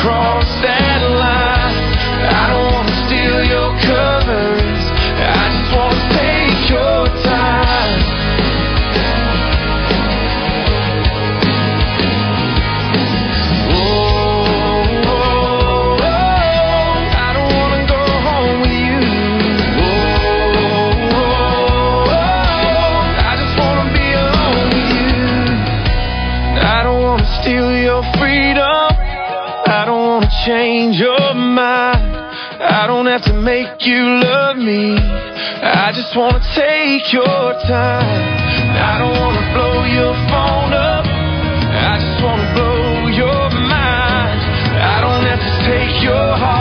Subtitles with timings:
[0.00, 0.89] Cross that
[30.70, 32.14] change your mind.
[32.62, 34.94] I don't have to make you love me.
[34.94, 38.06] I just want to take your time.
[38.78, 41.06] I don't want to blow your phone up.
[41.06, 44.38] I just want to blow your mind.
[44.78, 46.59] I don't have to take your heart.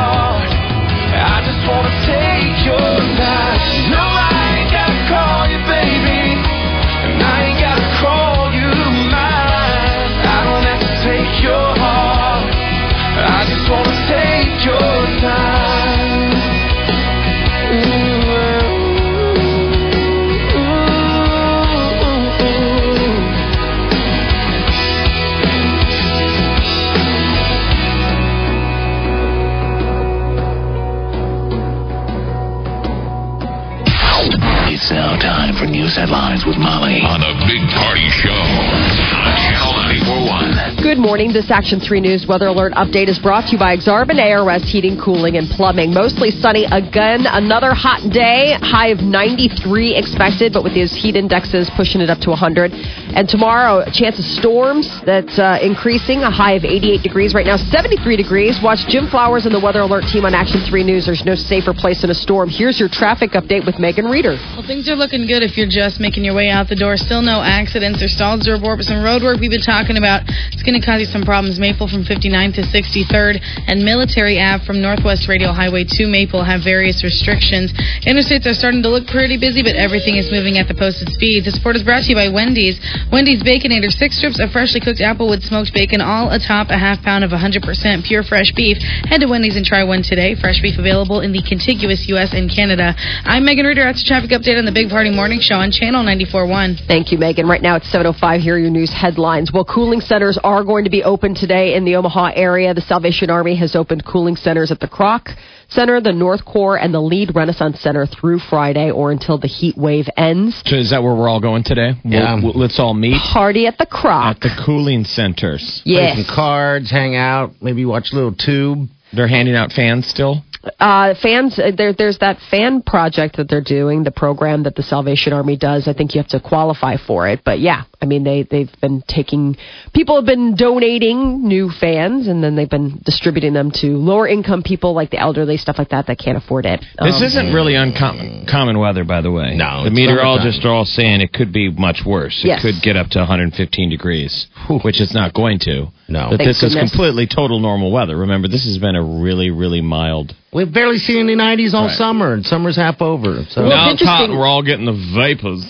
[36.00, 40.80] Headlines with Molly on the Big Party Show on Channel 941.
[40.80, 41.36] Good morning.
[41.36, 44.96] This Action 3 News weather alert update is brought to you by Exarban ARS Heating,
[44.96, 45.92] Cooling, and Plumbing.
[45.92, 47.28] Mostly sunny again.
[47.28, 48.56] Another hot day.
[48.64, 52.72] High of 93 expected, but with these heat indexes pushing it up to 100.
[53.16, 56.22] And tomorrow, a chance of storms that's uh, increasing.
[56.24, 57.34] A high of 88 degrees.
[57.34, 58.60] Right now, 73 degrees.
[58.62, 61.06] Watch Jim Flowers and the weather alert team on Action 3 News.
[61.06, 62.50] There's no safer place in a storm.
[62.50, 64.38] Here's your traffic update with Megan Reeder.
[64.56, 66.98] Well, things are looking good if you're just making your way out the door.
[66.98, 70.24] Still no accidents or stalls to report, but some road work we've been talking about.
[70.54, 71.60] It's going to cause you some problems.
[71.60, 76.64] Maple from 59 to 63rd and Military Ave from Northwest Radial Highway to Maple have
[76.64, 77.74] various restrictions.
[78.06, 81.46] Interstates are starting to look pretty busy, but everything is moving at the posted speed.
[81.46, 82.80] The support is brought to you by Wendy's.
[83.12, 87.24] Wendy's Baconator, six strips of freshly cooked applewood smoked bacon, all atop a half pound
[87.24, 87.64] of 100%
[88.06, 88.78] pure fresh beef.
[89.08, 90.36] Head to Wendy's and try one today.
[90.36, 92.34] Fresh beef available in the contiguous U.S.
[92.34, 92.94] and Canada.
[93.26, 93.84] I'm Megan Reeder.
[93.84, 96.88] That's your traffic update on the Big Party Morning Show on Channel 94.1.
[96.88, 97.48] Thank you, Megan.
[97.48, 98.40] Right now it's 7.05.
[98.40, 99.52] Here are your news headlines.
[99.54, 102.74] Well, cooling centers are going to be open today in the Omaha area.
[102.74, 105.36] The Salvation Army has opened cooling centers at the Kroc
[105.70, 109.78] Center, the North Corps, and the Lead Renaissance Center through Friday or until the heat
[109.78, 110.62] wave ends.
[110.66, 111.92] So is that where we're all going today?
[112.04, 112.36] Yeah.
[112.36, 114.32] We'll, we'll- let's all meet Party at the Kroc.
[114.36, 115.82] at the cooling centers.
[115.84, 116.16] Play Yes.
[116.26, 118.88] some cards, hang out, maybe watch a little tube.
[119.14, 120.44] They're handing out fans still.
[120.78, 124.84] Uh, fans, uh, there, there's that fan project that they're doing, the program that the
[124.84, 125.88] Salvation Army does.
[125.88, 129.02] I think you have to qualify for it, but yeah, I mean they they've been
[129.08, 129.56] taking
[129.94, 134.62] people have been donating new fans, and then they've been distributing them to lower income
[134.62, 136.82] people like the elderly, stuff like that that can't afford it.
[137.02, 139.56] This Um, isn't really uncommon common weather, by the way.
[139.56, 142.44] No, the meteorologists are all saying it could be much worse.
[142.44, 142.62] It Yes.
[142.62, 144.48] could get up to 115 degrees,
[144.84, 145.88] which it's not going to.
[146.10, 146.28] No.
[146.32, 148.18] but Thank this is completely total normal weather.
[148.18, 150.34] Remember, this has been a really, really mild.
[150.52, 151.98] We've barely seen any 90s all Right.
[151.98, 153.46] summer, and summer's half over.
[153.50, 155.66] So Well, now it's it's hot, and we're all getting the vapors.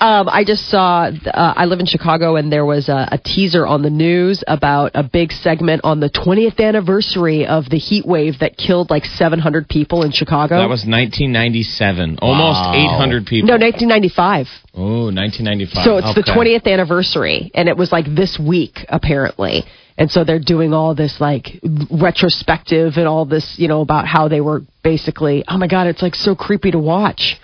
[0.00, 1.04] Um, I just saw.
[1.04, 4.90] Uh, I live in Chicago, and there was a, a teaser on the news about
[4.94, 9.68] a big segment on the 20th anniversary of the heat wave that killed like 700
[9.68, 10.56] people in Chicago.
[10.56, 12.18] That was 1997.
[12.20, 13.46] Almost 800 people.
[13.48, 14.46] no 1995.
[14.74, 15.84] Oh, 1995.
[15.84, 19.64] So it's the 20th anniversary, and it was like this week apparently.
[19.96, 24.28] And so they're doing all this like retrospective and all this, you know, about how
[24.28, 25.44] they were basically.
[25.48, 27.36] Oh my God, it's like so creepy to watch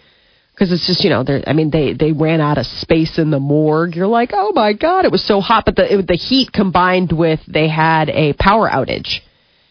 [0.61, 1.43] because it's just you know, they're.
[1.47, 3.95] I mean, they they ran out of space in the morgue.
[3.95, 7.13] You're like, oh my God, it was so hot, but the it, the heat combined
[7.13, 9.21] with they had a power outage,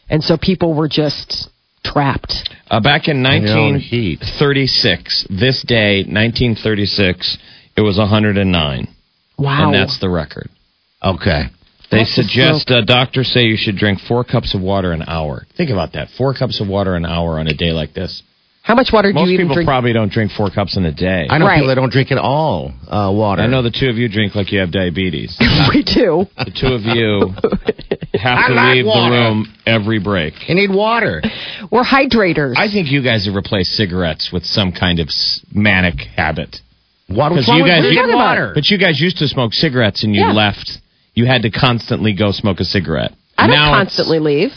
[0.10, 1.50] and so people were just
[1.84, 2.50] trapped.
[2.72, 4.20] Uh, back in Your own heat.
[4.20, 7.38] 1936, this day, 1936,
[7.78, 8.88] it was 109.
[9.38, 9.66] Wow.
[9.66, 10.50] And that's the record.
[11.04, 11.44] okay.
[11.92, 15.48] They That's suggest uh, doctors say you should drink four cups of water an hour.
[15.58, 16.10] Think about that.
[16.20, 18.22] Four cups of water an hour on a day like this.
[18.70, 19.68] How much water do you even people drink?
[19.68, 21.26] probably don't drink four cups in a day.
[21.28, 21.56] I know Right.
[21.56, 23.42] people that don't drink at all uh, water.
[23.42, 25.36] I know the two of you drink like you have diabetes.
[25.74, 26.28] we do.
[26.38, 27.34] The two of you
[28.22, 30.34] have to I like leave the room every break.
[30.48, 31.24] You need water.
[31.72, 32.54] We're hydrators.
[32.58, 35.10] I think you guys have replaced cigarettes with some kind of
[35.52, 36.58] manic habit.
[37.10, 37.34] Water.
[37.34, 38.38] What's Because you with guys, drinking talking about?
[38.38, 38.52] water?
[38.54, 40.32] but you guys used to smoke cigarettes and you Yeah.
[40.32, 40.78] left.
[41.16, 43.14] You had to constantly go smoke a cigarette.
[43.36, 44.52] I don't Now constantly leave.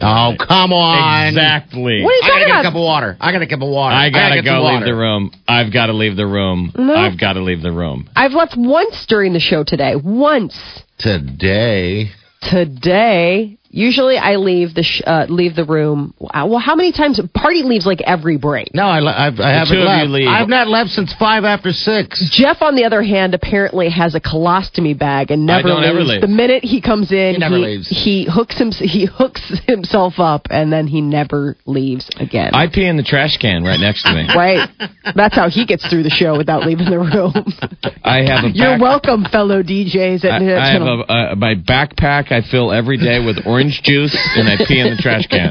[0.00, 1.28] Oh, come on.
[1.28, 2.02] Exactly.
[2.02, 3.16] What are you I gotta talking get a cup of water.
[3.20, 3.94] I got a cup of water.
[3.96, 4.86] I gotta get go leave water.
[4.86, 5.30] the room.
[5.48, 6.72] I've got to leave the room.
[6.76, 6.94] No.
[6.94, 8.08] I've got to leave the room.
[8.14, 9.94] I've left once during the show today.
[9.96, 10.54] Once
[10.98, 12.10] Today.
[12.42, 13.58] today.
[13.70, 16.14] Usually, I leave the sh- uh, leave the room.
[16.20, 17.20] uh, Well, how many times?
[17.34, 18.74] Party leaves like every break.
[18.74, 20.08] No, I, I've, I haven't two you left.
[20.10, 20.28] leave.
[20.28, 22.28] I've not left since five after six.
[22.30, 25.90] Jeff, on the other hand, apparently has a colostomy bag and I never don't leaves.
[25.90, 26.20] ever leave.
[26.22, 27.88] The minute he comes in, He never leaves.
[27.88, 28.70] he hooks him.
[28.70, 32.54] He hooks himself up, and then he never leaves again.
[32.54, 34.26] I pee in the trash can right next to me.
[34.34, 34.68] right.
[35.14, 37.32] That's how he gets through the show without leaving the room.
[38.04, 41.04] I have a You're back- welcome, fellow DJs at I, I have Channel.
[41.08, 44.90] a, uh, my backpack I fill every day with orange juice and I pee in
[44.90, 45.50] the trash can.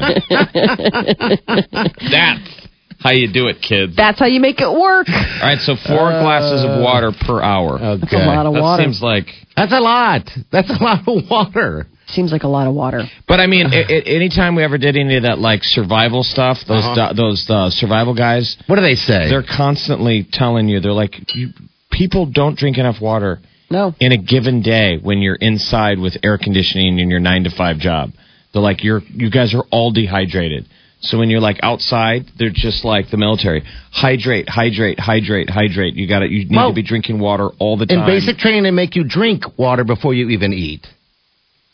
[2.10, 2.66] That's
[2.98, 3.94] how you do it, kids.
[3.96, 5.06] That's how you make it work.
[5.08, 7.74] All right, so four glasses of water per hour.
[7.78, 8.00] Okay.
[8.00, 8.82] That's a lot of that water.
[8.82, 9.26] seems like.
[9.56, 10.30] That's a lot.
[10.50, 11.86] That's a lot of water.
[12.08, 13.02] Seems like a lot of water.
[13.26, 16.58] But I mean, a- a- anytime we ever did any of that like survival stuff,
[16.66, 17.08] those Uh-huh.
[17.12, 19.28] do- those uh, survival guys, What do they say?
[19.28, 21.48] they're constantly telling you they're like, you,
[21.90, 23.40] people don't drink enough water
[23.70, 23.94] No.
[24.00, 27.78] in a given day when you're inside with air conditioning in your nine to five
[27.78, 28.10] job.
[28.52, 30.66] They're like, you're you guys are all dehydrated.
[31.00, 33.62] So when you're like outside, they're just like the military.
[33.92, 35.94] Hydrate, hydrate, hydrate, hydrate.
[35.94, 38.00] You got to You need Well, to be drinking water all the time.
[38.00, 40.86] In basic training, they make you drink water before you even eat.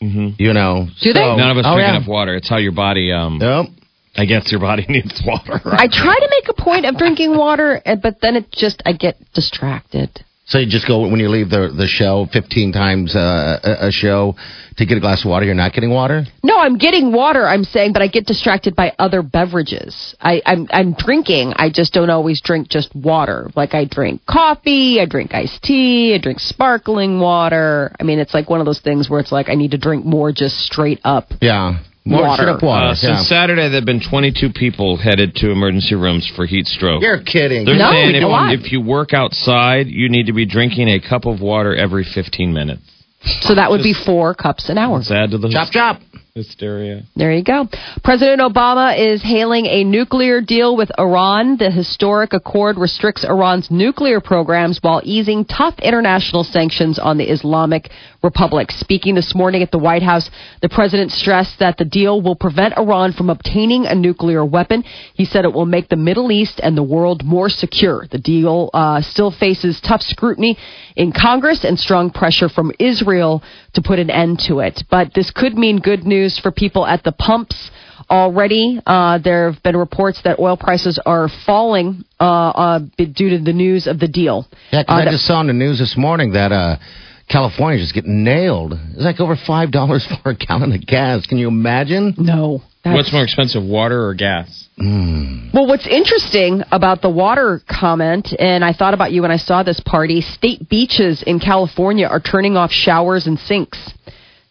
[0.01, 0.35] Mhm.
[0.37, 0.87] You know.
[1.01, 1.19] Do they?
[1.19, 1.95] so- None of us oh, drink yeah.
[1.95, 2.35] enough water.
[2.35, 3.11] It's how your body.
[3.13, 3.65] Um, Yep.
[4.15, 5.59] I guess your body needs water.
[5.65, 8.91] I try to make a point of drinking water, eh, but then it just I
[8.93, 10.09] get distracted.
[10.45, 13.91] So you just go when you leave the the show 15 times uh, a, a
[13.91, 14.35] show
[14.77, 15.45] to get a glass of water.
[15.45, 16.25] You're not getting water.
[16.43, 17.47] No, I'm getting water.
[17.47, 20.15] I'm saying, but I get distracted by other beverages.
[20.19, 21.53] I, I'm I'm drinking.
[21.55, 23.49] I just don't always drink just water.
[23.55, 27.95] Like I drink coffee, I drink iced tea, I drink sparkling water.
[27.99, 30.05] I mean, it's like one of those things where it's like I need to drink
[30.05, 31.29] more just straight up.
[31.41, 31.79] Yeah.
[32.05, 32.49] More Water.
[32.49, 32.85] up water.
[32.85, 32.93] Uh, yeah.
[32.95, 37.01] since Saturday, there have been 22 people headed to emergency rooms for heat stroke.
[37.01, 37.63] You're kidding.
[37.65, 38.53] They're No, saying a lot.
[38.53, 42.03] if, if you work outside, you need to be drinking a cup of water every
[42.03, 42.81] 15 minutes.
[43.41, 44.97] So that would be four cups an hour.
[44.97, 46.01] Let's add to the chop chop.
[46.35, 47.03] Hysteria.
[47.15, 47.67] There you go.
[48.03, 51.57] President Obama is hailing a nuclear deal with Iran.
[51.57, 57.91] The historic accord restricts Iran's nuclear programs while easing tough international sanctions on the Islamic
[58.23, 58.71] Republic.
[58.71, 60.27] Speaking this morning at the White House,
[60.63, 64.83] the president stressed that the deal will prevent Iran from obtaining a nuclear weapon.
[65.13, 68.07] He said it will make the Middle East and the world more secure.
[68.09, 70.57] The deal uh, still faces tough scrutiny
[70.95, 73.43] in Congress and strong pressure from Israel
[73.73, 74.83] to put an end to it.
[74.89, 77.71] But this could mean good news for people at the pumps.
[78.09, 83.39] Already, uh, there have been reports that oil prices are falling uh, uh, due to
[83.39, 84.45] the news of the deal.
[84.71, 86.75] Yeah, 'cause Uh, I that- just saw in the news this morning that uh,
[87.29, 88.77] California just getting nailed.
[88.93, 91.25] It's like over five dollars for a gallon of gas.
[91.25, 92.13] Can you imagine?
[92.17, 92.61] no.
[92.83, 94.67] that's- What's more expensive, water or gas?
[94.77, 99.61] Well, what's interesting about the water comment, and I thought about you when I saw
[99.63, 103.77] this party, state beaches in California are turning off showers and sinks.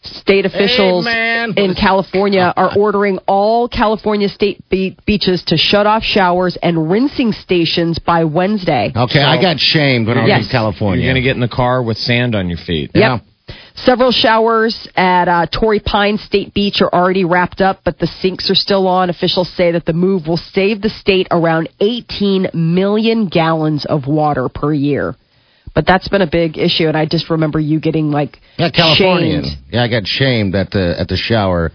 [0.05, 1.55] State officials man.
[1.57, 7.33] in California are ordering all California state be- beaches to shut off showers and rinsing
[7.33, 8.93] stations by Wednesday.
[8.95, 10.45] Okay, I got shamed when I was Yes.
[10.47, 11.05] in California.
[11.05, 12.91] You're going to get in the car with sand on your feet.
[12.95, 13.19] Yeah.
[13.75, 18.51] Several showers at uh, Torrey Pine State Beach are already wrapped up, but the sinks
[18.51, 19.09] are still on.
[19.09, 24.49] Officials say that the move will save the state around 18 million gallons of water
[24.49, 25.15] per year.
[25.75, 29.45] But that's been a big issue, and I just remember you getting like Yeah, Californian.
[29.45, 31.73] shamed Yeah, I got shamed at the at the shower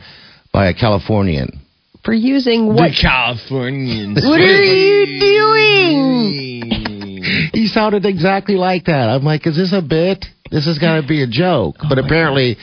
[0.54, 1.62] by a Californian.
[2.06, 2.92] for using what?
[3.00, 4.20] Californians.
[4.24, 6.74] What are you doing?
[7.54, 9.10] He sounded exactly like that.
[9.10, 10.26] I'm like, is this a bit?
[10.52, 11.76] This is got to be a joke.
[11.82, 12.56] Oh but apparently,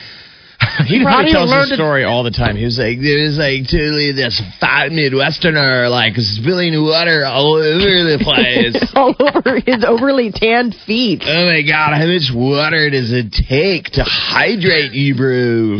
[0.87, 2.55] He probably tells to- story all the time.
[2.55, 8.19] He was like, "There's like totally this fat Midwesterner like spilling water all over the
[8.23, 8.75] place.
[8.95, 11.23] All over his overly tanned feet.
[11.25, 15.79] oh my god, how much water does it take to hydrate you, bro?"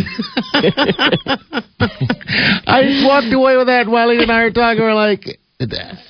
[2.68, 3.88] I walked away with that.
[3.88, 4.82] Wiley and I were talking.
[4.82, 5.40] We're like,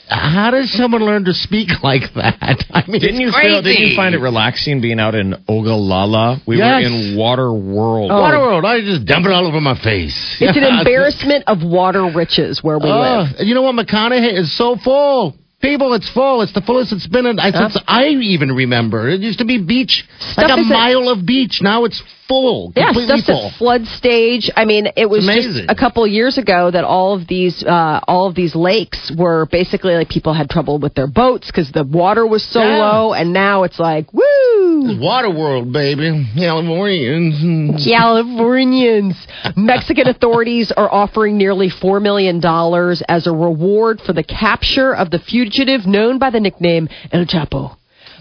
[0.09, 2.65] How does someone learn to speak like that?
[2.71, 3.61] I mean, Didn't you it's feel?
[3.61, 6.41] Didn't you find it relaxing being out in Ogallala?
[6.47, 6.81] We Yes.
[6.83, 8.09] were in Water World.
[8.11, 8.15] Oh.
[8.15, 10.37] Waterworld, I just dump it all over my face.
[10.39, 13.35] It's an embarrassment of water riches where we oh, live.
[13.39, 13.75] Oh, you know what?
[13.75, 15.35] McConaughy is so full.
[15.61, 16.41] People, it's full.
[16.41, 19.09] It's the fullest it's been in, since I even remember.
[19.09, 21.59] It used to be beach, Stuff like a mile of beach.
[21.61, 23.47] Now it's full, Yeah, completely stuff's full.
[23.47, 24.51] at flood stage.
[24.55, 27.99] I mean, it was just a couple of years ago that all of these uh,
[28.07, 31.83] all of these lakes were basically like people had trouble with their boats because the
[31.83, 32.77] water was so Yeah.
[32.91, 34.21] low, and now it's like woo.
[34.65, 36.27] Waterworld, baby.
[36.35, 37.85] Californians.
[37.85, 39.15] Californians.
[39.55, 42.37] Mexican authorities are offering nearly $4 million
[43.07, 47.77] as a reward for the capture of the fugitive known by the nickname El Chapo.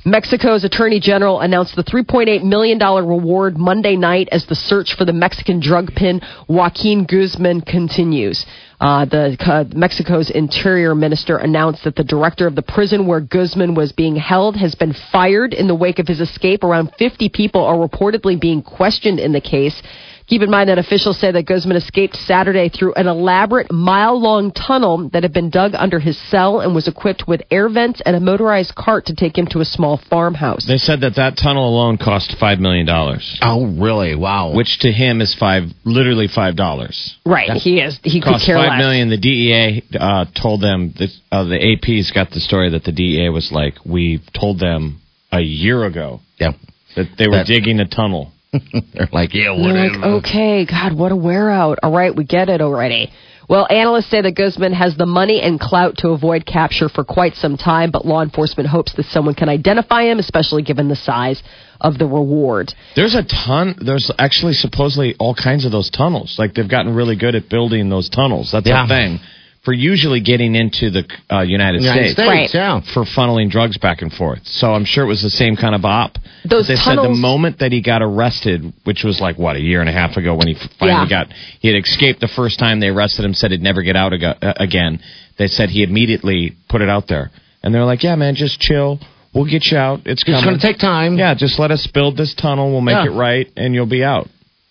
[0.07, 5.15] Mexico's Attorney General announced the $3.8 million reward Monday night as the search for the
[5.15, 8.45] Mexican drug pin Joaquin Guzman continues.
[8.85, 13.75] Uh, the uh, Mexico's Interior Minister announced that the director of the prison where Guzman
[13.75, 16.63] was being held has been fired in the wake of his escape.
[16.63, 19.81] Around 50 people are reportedly being questioned in the case.
[20.27, 24.53] Keep in mind that officials say that Guzman escaped Saturday through an elaborate mile long
[24.53, 28.17] tunnel that had been dug under his cell and was equipped with air vents and
[28.17, 30.65] a motorized cart to take him to a small farmhouse.
[30.67, 34.15] They said that that tunnel alone cost five million dollars, Oh, really?
[34.15, 34.55] Wow.
[34.55, 37.17] which to him is five, literally five dollars.
[37.27, 37.99] Right, he is.
[38.03, 38.79] He could Cost care five less.
[38.79, 39.11] million.
[39.11, 43.29] The DEA uh, told them that uh, the AP's got the story that the DEA
[43.29, 46.53] was like, we told them a year ago yeah.
[46.97, 48.31] that they were That- digging a tunnel.
[48.95, 49.99] They're like, yeah, And They're whatever.
[49.99, 51.79] like, okay, God, what a wear out.
[51.83, 53.13] All right, we get it already.
[53.47, 57.35] Well, analysts say that Guzman has the money and clout to avoid capture for quite
[57.35, 61.43] some time, but law enforcement hopes that someone can identify him, especially given the size
[61.79, 62.73] of the reward.
[62.97, 63.75] There's a ton.
[63.85, 66.37] There's actually supposedly all kinds of those tunnels.
[66.39, 68.51] Like they've gotten really good at building those tunnels.
[68.51, 68.85] That's Yeah.
[68.87, 69.21] a thing
[69.65, 72.51] for usually getting into the uh, United, United States, Right.
[72.53, 72.81] yeah.
[72.93, 74.41] for funneling drugs back and forth.
[74.45, 76.19] So I'm sure it was the same kind of op.
[76.45, 79.61] Those But they said the moment that he got arrested, which was like what a
[79.61, 81.25] year and a half ago, when he finally Yeah.
[81.25, 84.13] got he had escaped the first time they arrested him, said he'd never get out
[84.13, 85.01] ag- uh, again.
[85.39, 87.31] They said he immediately put it out there,
[87.63, 89.01] and they're like, "Yeah, man, just chill.
[89.33, 90.03] We'll get you out.
[90.05, 90.39] It's coming.
[90.39, 91.17] It's going to take time.
[91.19, 92.71] Yeah, just let us build this tunnel.
[92.71, 93.07] We'll make Yeah.
[93.07, 94.29] it right, and you'll be out."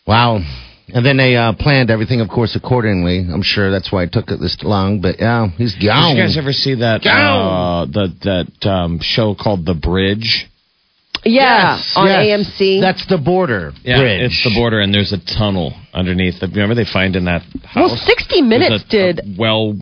[0.08, 0.42] Wow.
[0.90, 3.20] And then they uh, planned everything, of course, accordingly.
[3.20, 5.00] I'm sure that's why it took it this long.
[5.02, 6.16] But yeah, he's gone.
[6.16, 7.92] Did you guys ever see that uh, Gone.
[7.92, 10.50] the that um, show called The Bridge?
[11.26, 12.48] Yeah, Yes, on yes.
[12.60, 12.82] AMC.
[12.82, 13.82] That's the border bridge.
[13.86, 16.42] it's the border, and there's a tunnel underneath.
[16.42, 17.92] Remember they find in that house?
[17.92, 19.20] well, 60 Minutes a- did.
[19.20, 19.78] a well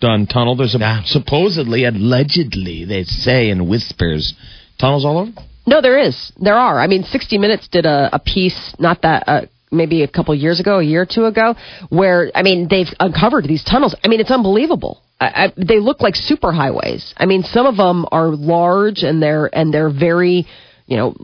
[0.00, 0.54] done tunnel.
[0.54, 1.02] There's a Yeah.
[1.06, 4.34] supposedly, allegedly, they say in whispers,
[4.78, 5.32] tunnels all over.
[5.66, 6.30] No, there is.
[6.40, 6.78] There are.
[6.80, 10.60] I mean, 60 Minutes did a, a piece, not that, uh, maybe a couple years
[10.60, 11.54] ago, a year or two ago,
[11.88, 13.94] where, I mean, they've uncovered these tunnels.
[14.04, 15.02] I mean, it's unbelievable.
[15.20, 17.14] I, I, they look like super highways.
[17.16, 20.46] I mean, some of them are large and they're, and they're very,
[20.86, 21.14] you know,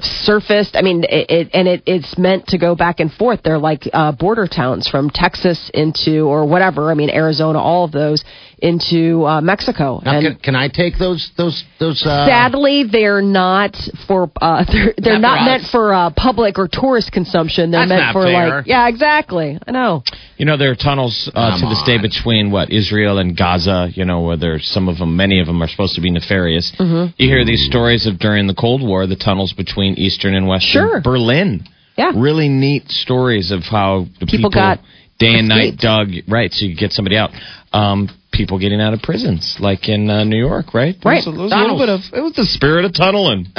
[0.00, 0.76] surfaced.
[0.76, 3.40] I mean, it, it and it, it's meant to go back and forth.
[3.42, 6.90] They're like uh, border towns from Texas into or whatever.
[6.90, 8.24] I mean, Arizona, all of those
[8.60, 10.00] into uh, Mexico.
[10.04, 12.02] Now, and can, can I take those those those?
[12.04, 15.70] Uh, Sadly, they're not for uh, they're, they're Not not, for meant us.
[15.70, 17.70] for uh, public or tourist consumption.
[17.70, 18.56] They're That's meant not for fair.
[18.58, 19.58] like yeah, exactly.
[19.66, 20.02] I know.
[20.36, 23.88] You know, there are tunnels uh, Come to this day between what Israel and Gaza.
[23.94, 26.72] You know, where there's some of them, many of them are supposed to be nefarious.
[26.78, 27.12] Mm-hmm.
[27.16, 30.88] You hear these stories of during the Cold War, the tunnels between Eastern and Western
[30.88, 31.00] Sure.
[31.00, 31.64] Berlin.
[31.96, 32.12] Yeah.
[32.14, 34.78] really neat stories of how the People people, got
[35.18, 35.82] day and night escaped.
[35.82, 37.30] dug right, so you get somebody out.
[37.72, 40.94] Um, people getting out of prisons, like in uh, New York, right?
[41.04, 41.26] Right.
[41.26, 43.46] It was, a, was a little bit of it was the spirit of tunneling.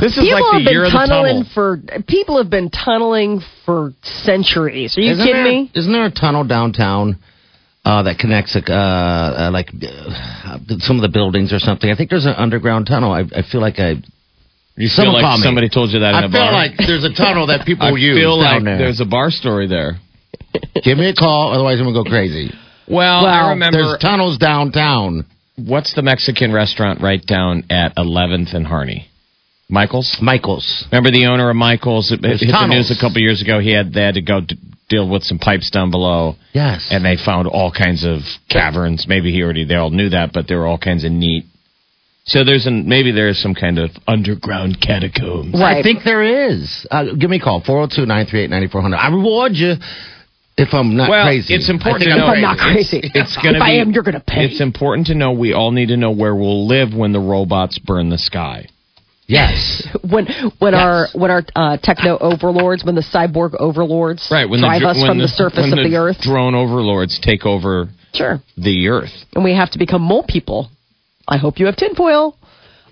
[0.00, 1.54] this is People like have the year been of the tunneling tunnel.
[1.54, 4.96] for people have been tunneling for centuries.
[4.96, 5.70] Are you isn't kidding there, me?
[5.74, 7.18] Isn't there a tunnel downtown
[7.84, 11.90] uh, that connects uh, uh, like uh, some of the buildings or something?
[11.90, 13.10] I think there's an underground tunnel.
[13.12, 13.94] I, I feel like I.
[14.76, 15.44] You Someone feel call like me.
[15.44, 16.52] somebody told you that in I a feel bar.
[16.52, 18.78] like there's a tunnel that people I use feel down like there.
[18.78, 19.98] there's a bar story there.
[20.84, 22.50] Give me a call, otherwise I'm gonna go crazy.
[22.88, 25.24] Well, Well, I remember There's tunnels downtown.
[25.56, 29.06] what's the Mexican restaurant right down at 11th and Harney?
[29.68, 30.18] Michael's.
[30.20, 30.84] Michaels.
[30.90, 32.10] Remember the owner of Michael's?
[32.10, 33.60] It, hit the news a couple years ago.
[33.60, 34.56] He had they had to go d-
[34.88, 36.88] deal with some pipes down below, Yes.
[36.90, 39.06] and they found all kinds of caverns.
[39.06, 41.44] Maybe he already they all knew that, but there were all kinds of neat.
[42.24, 45.54] So there's an maybe there is some kind of underground catacombs.
[45.54, 45.76] Right.
[45.78, 46.84] I think there is.
[46.90, 48.96] Uh, give me a call, 402 938 9400.
[48.96, 49.74] I reward you
[50.60, 51.54] if I'm not Well, crazy.
[51.54, 52.26] it's important to know.
[52.26, 53.00] If I'm not crazy.
[53.02, 53.70] It's going to If be.
[53.70, 54.44] I am, you're gonna pay.
[54.44, 55.32] It's important to know.
[55.32, 58.66] We all need to know where we'll live when the robots burn the sky.
[59.26, 59.86] Yes.
[60.10, 60.26] when
[60.58, 60.82] when Yes.
[60.82, 64.96] our when our uh, techno overlords, when the cyborg overlords Right when drive the, us
[64.96, 66.20] when from the, surface when of the, earth.
[66.20, 68.40] drone overlords take over Sure.
[68.56, 69.12] the earth.
[69.34, 70.68] and we have to become mole people.
[71.28, 72.36] I hope you have tinfoil.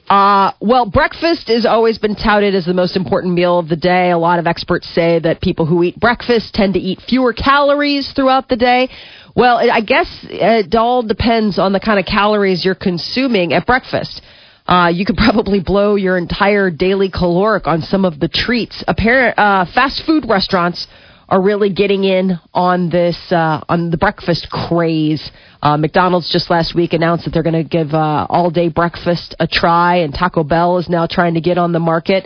[0.09, 4.11] Uh, well, breakfast has always been touted as the most important meal of the day.
[4.11, 8.11] A lot of experts say that people who eat breakfast tend to eat fewer calories
[8.13, 8.89] throughout the day.
[9.37, 14.23] Well, I guess it all depends on the kind of calories you're consuming at breakfast.
[14.67, 18.83] Uh, you could probably blow your entire daily caloric on some of the treats.
[18.89, 20.87] Apparent, uh, fast food restaurants
[21.29, 25.31] are really getting in on this uh, on the breakfast craze.
[25.63, 29.35] Uh, McDonald's just last week announced that they're going to give uh, all day breakfast
[29.41, 32.25] a try, and Taco Bell is now trying to get on the market.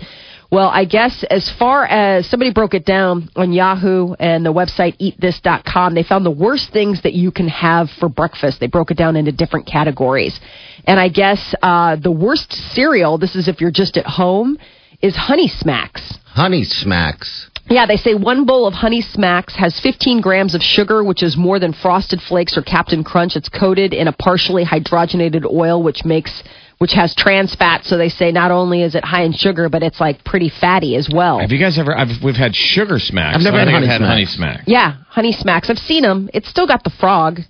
[0.51, 4.99] Well, I guess as far as somebody broke it down on Yahoo and the website
[5.01, 8.61] eatthis.com, they found the worst things that you can have for breakfast.
[8.61, 10.39] They broke it down into different categories.
[10.87, 14.59] And I guess uh, the worst cereal, this is if you're just at home,
[15.01, 16.19] is Honey Smacks.
[16.27, 17.49] Honey Smacks.
[17.71, 21.37] Yeah, they say one bowl of Honey Smacks has 15 grams of sugar, which is
[21.37, 23.35] more than Frosted Flakes or Captain Crunch.
[23.37, 26.43] It's coated in a partially hydrogenated oil, which makes
[26.79, 27.85] which has trans fat.
[27.85, 30.97] So they say not only is it high in sugar, but it's like pretty fatty
[30.97, 31.39] as well.
[31.39, 31.97] Have you guys ever?
[31.97, 33.37] I've, we've had sugar smacks.
[33.37, 34.09] I've never I had Honey I've had Smacks.
[34.11, 34.63] honey smack.
[34.67, 35.71] yeah, Honey Smacks.
[35.71, 36.29] I've seen them.
[36.35, 37.41] It's still got the frog.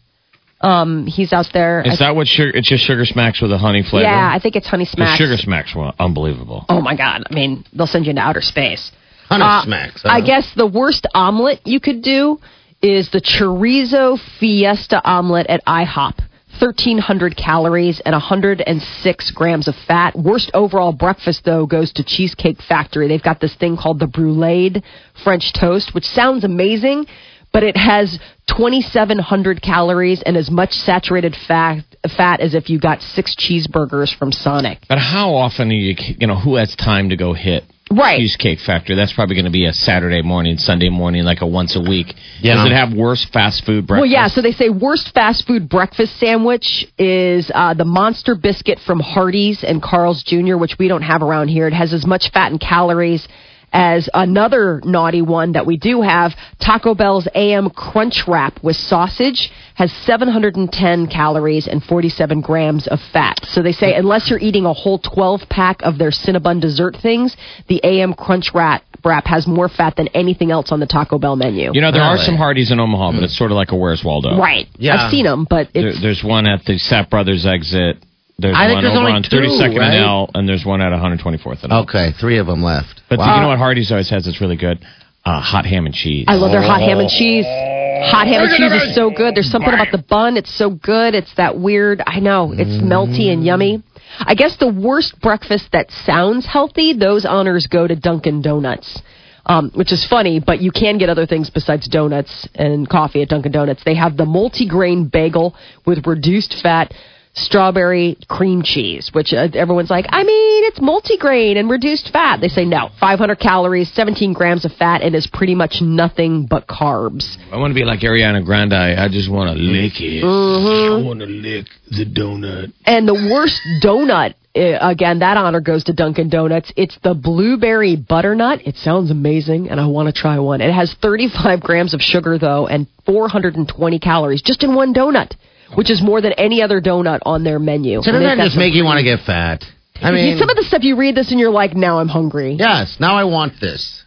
[0.61, 1.83] Um, he's out there.
[1.85, 2.51] Is that what sugar?
[2.55, 4.05] It's just sugar smacks with a honey flavor.
[4.05, 4.97] yeah, I think it's Honey smacks.
[5.13, 5.19] the Smacks.
[5.19, 6.65] sugar smacks were unbelievable.
[6.69, 7.25] Oh my god!
[7.29, 8.93] I mean, they'll send you into outer space.
[9.29, 10.03] Honey Uh, Smacks.
[10.05, 10.27] I huh?
[10.27, 12.39] guess the worst omelet you could do
[12.83, 16.15] is the chorizo fiesta omelet at IHOP.
[16.61, 20.15] 1,300 calories and 106 grams of fat.
[20.17, 23.09] Worst overall breakfast, though, goes to Cheesecake Factory.
[23.09, 24.83] They've got this thing called the brulee
[25.25, 27.07] French toast, which sounds amazing,
[27.53, 31.85] but it has 2,700 calories and as much saturated fat,
[32.17, 34.79] fat as if you got six cheeseburgers from Sonic.
[34.89, 35.95] But how often are you?
[36.19, 37.65] You know, who has time to go hit?
[37.97, 38.19] Right.
[38.19, 38.97] Cheesecake Factory.
[38.97, 42.15] That's probably going to be a Saturday morning, Sunday morning, like a once a week.
[42.41, 42.57] Yeah.
[42.57, 44.03] Does it have worse fast food breakfast?
[44.03, 44.29] Well, yeah.
[44.29, 49.63] So they say worst fast food breakfast sandwich is uh, the Monster Biscuit from Hardee's
[49.63, 51.67] and Carl's Jr., which we don't have around here.
[51.67, 53.27] It has as much fat and calories
[53.73, 56.33] as another naughty one that we do have.
[56.61, 63.41] Taco Bell's AM Crunch Wrap with sausage has 710 calories and 47 grams of fat.
[63.45, 67.37] So they say unless you're eating a whole 12 pack of their Cinnabon dessert things,
[67.69, 71.37] the AM Crunch Wrap wrap has more fat than anything else on the Taco Bell
[71.37, 71.71] menu.
[71.73, 73.25] You know, there are some Hardee's in Omaha, but hmm.
[73.25, 74.39] it's sort of like a Where's Waldo.
[74.39, 74.69] Right.
[74.77, 74.95] Yeah.
[74.95, 77.97] I've seen them, but There, there's one at the Sapp Brothers exit.
[78.39, 79.95] There's I think one there's over only on two, 32nd right?
[79.95, 81.83] and L, and there's one at 124th and L.
[81.83, 83.01] Okay, three of them left.
[83.09, 83.37] But Wow.
[83.37, 84.79] you know what Hardee's always has that's really good?
[85.25, 86.25] Uh, hot ham and cheese.
[86.27, 87.45] I love their hot ham and cheese.
[87.47, 89.37] Hot ham and cheese is so good.
[89.37, 90.37] There's something about the bun.
[90.37, 91.15] It's so good.
[91.15, 92.03] It's that weird.
[92.05, 92.53] I know.
[92.53, 93.83] It's melty and yummy.
[94.19, 99.01] I guess the worst breakfast that sounds healthy, those honors go to Dunkin' Donuts.
[99.45, 103.29] Um, which is funny, but you can get other things besides donuts and coffee at
[103.29, 103.83] Dunkin' Donuts.
[103.85, 106.95] They have the multigrain bagel with reduced fat
[107.35, 112.41] strawberry cream cheese, which uh, everyone's like, I mean, it's multigrain and reduced fat.
[112.41, 116.67] They say no, 500 calories, 17 grams of fat, and is pretty much nothing but
[116.67, 117.37] carbs.
[117.51, 118.75] I want to be like Ariana Grande.
[118.75, 120.25] I just want to lick it.
[120.25, 122.73] I want to lick the donut.
[122.85, 126.71] And the worst donut, uh, again, that honor goes to Dunkin' Donuts.
[126.77, 128.67] It's the blueberry butternut.
[128.67, 130.61] It sounds amazing, and I want to try one.
[130.61, 135.33] It has 35 grams of sugar, though, and 420 calories just in one donut,
[135.75, 138.03] which is more than any other donut on their menu.
[138.03, 139.65] So doesn't that just make you want to get fat?
[140.01, 142.57] I mean, some of the stuff you read this and you're like, now I'm hungry.
[142.59, 142.97] yes.
[142.99, 144.03] Now I want this.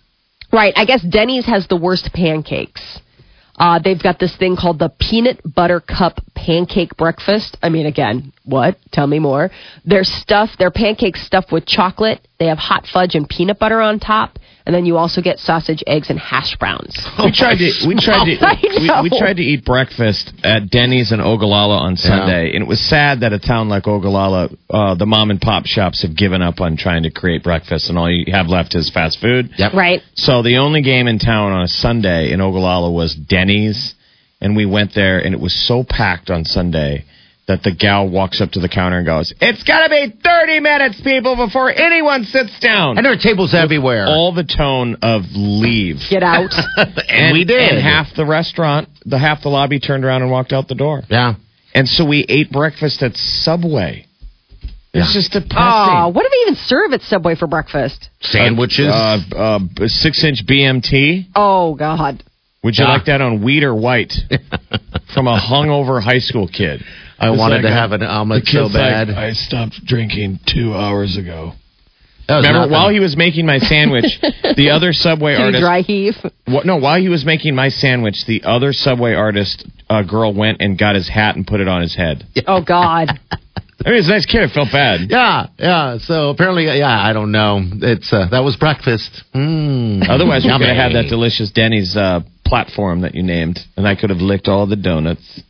[0.51, 0.73] Right.
[0.75, 2.99] I guess Denny's has the worst pancakes.
[3.57, 7.57] Uh, they've got this thing called the peanut butter cup pancake breakfast.
[7.63, 8.77] I mean, again, what?
[8.91, 9.49] Tell me more.
[9.85, 12.25] They're stuffed, their pancakes stuffed with chocolate.
[12.39, 14.37] They have hot fudge and peanut butter on top.
[14.65, 16.97] And then you also get sausage, eggs, and hash browns.
[17.23, 21.19] We tried to we tried to we, we tried to eat breakfast at Denny's in
[21.21, 25.29] Ogallala on Sunday, and it was sad that a town like Ogallala, uh, the mom
[25.29, 28.47] and pop shops have given up on trying to create breakfast, and all you have
[28.47, 29.49] left is fast food.
[29.57, 29.73] Yep.
[29.73, 30.01] Right.
[30.15, 33.93] So the only game in town on a Sunday in Ogallala was Denny's,
[34.41, 37.05] and we went there, and it was so packed on Sunday
[37.47, 40.59] that the gal walks up to the counter and goes, "It's got to be 30
[40.61, 44.05] minutes, people, before anyone sits down." And there are tables everywhere.
[44.07, 45.97] all the tone of leave.
[46.09, 46.51] Get out.
[47.09, 47.59] and we did.
[47.73, 51.03] And half the restaurant, the half the lobby turned around and walked out the door.
[51.09, 51.35] Yeah.
[51.73, 54.05] And so we ate breakfast at Subway.
[54.97, 56.13] It's just oh, depressing.
[56.13, 58.09] what do they even serve at Subway for breakfast?
[58.21, 58.87] Sandwiches.
[58.87, 61.25] Uh, uh, a six-inch BMT.
[61.35, 62.23] Oh, God.
[62.63, 62.91] Would you Yeah.
[62.93, 64.13] like that on wheat or white?
[65.13, 66.81] From a hungover high school kid.
[67.19, 69.09] I wanted like to have an omelet the so kid's like, bad.
[69.09, 71.53] I stopped drinking two hours ago.
[72.27, 72.71] Remember, nothing.
[72.71, 74.05] while he was making my sandwich,
[74.57, 76.15] the other Subway Too artist dry heave.
[76.45, 80.59] What, no, while he was making my sandwich, the other Subway artist a girl went
[80.59, 82.25] and got his hat and put it on his head.
[82.47, 83.09] Oh God.
[83.85, 84.41] I mean, he's a nice kid.
[84.41, 85.01] I felt bad.
[85.09, 85.97] Yeah, yeah.
[85.99, 87.59] So apparently, yeah, I don't know.
[87.61, 89.23] It's uh, that was breakfast.
[89.35, 90.09] Mm.
[90.09, 93.95] Otherwise, we could gonna have that delicious Denny's uh, platform that you named, and I
[93.95, 95.41] could have licked all the donuts.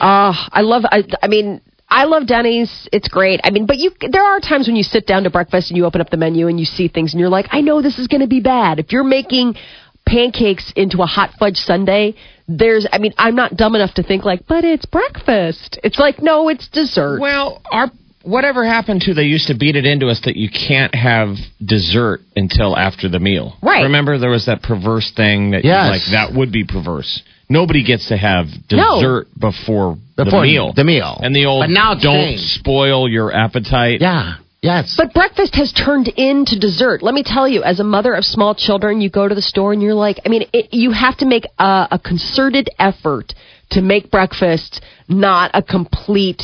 [0.00, 0.84] Uh, I love.
[0.90, 2.88] I, I mean, I love Denny's.
[2.92, 3.40] It's great.
[3.44, 5.86] I mean, but you there are times when you sit down to breakfast and you
[5.86, 8.06] open up the menu and you see things and you're like, I know this is
[8.08, 8.78] going to be bad.
[8.78, 9.56] If you're making
[10.04, 12.14] pancakes into a hot fudge sundae,
[12.48, 12.86] there's.
[12.92, 15.78] I mean, I'm not dumb enough to think like, but it's breakfast.
[15.82, 17.20] It's like, no, it's dessert.
[17.20, 17.90] Well, our
[18.22, 22.20] whatever happened to they used to beat it into us that you can't have dessert
[22.34, 23.56] until after the meal.
[23.62, 23.84] Right.
[23.84, 25.88] Remember there was that perverse thing that Yes.
[25.88, 27.22] like that would be perverse.
[27.48, 28.96] Nobody gets to have No.
[29.00, 30.72] dessert before, Before the meal.
[30.74, 31.20] the meal.
[31.22, 32.42] And the old But now don't changed.
[32.60, 34.00] spoil your appetite.
[34.00, 34.34] Yeah.
[34.62, 34.94] Yes.
[34.96, 37.02] But breakfast has turned into dessert.
[37.02, 39.72] Let me tell you, as a mother of small children, you go to the store
[39.72, 43.32] and you're like, I mean, it, you have to make a, a concerted effort
[43.70, 46.42] to make breakfast not a complete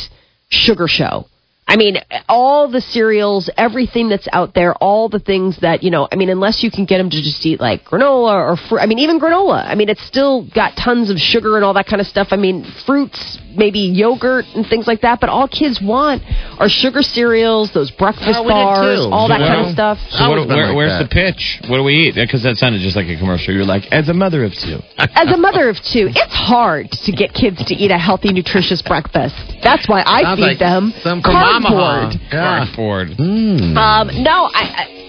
[0.51, 1.27] sugar show.
[1.73, 1.97] I mean,
[2.29, 6.29] all the cereals, everything that's out there, all the things that, you know, I mean,
[6.29, 9.19] unless you can get them to just eat like granola or fruit, I mean, even
[9.19, 12.29] granola, I mean, it's still got tons of sugar and all that kind of stuff.
[12.31, 16.21] I mean, fruits, maybe yogurt and things like that, but all kids want
[16.61, 19.99] are sugar cereals, those breakfast Oh, bars, all that Well, kind of stuff.
[20.11, 21.09] So what, where, like where's that.
[21.09, 21.61] the pitch?
[21.71, 22.15] What do we eat?
[22.17, 23.55] Because that sounded just like a commercial.
[23.55, 24.77] You're like, as a mother of two.
[25.15, 28.83] As a mother of two, it's hard to get kids to eat a healthy, nutritious
[28.83, 29.35] breakfast.
[29.63, 31.23] That's why I Sounds feed like them some
[31.62, 32.12] from Omaha.
[32.33, 32.75] Yeah.
[32.75, 33.09] Ford.
[33.09, 33.77] Mm.
[33.77, 35.03] Um, no, I, I,